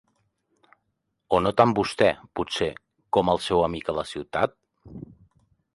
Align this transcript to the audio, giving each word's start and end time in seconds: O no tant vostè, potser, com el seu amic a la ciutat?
O 1.37 1.41
no 1.47 1.51
tant 1.61 1.75
vostè, 1.81 2.07
potser, 2.39 2.71
com 3.17 3.33
el 3.35 3.45
seu 3.49 3.63
amic 3.69 3.91
a 3.91 3.97
la 4.01 4.07
ciutat? 4.15 4.59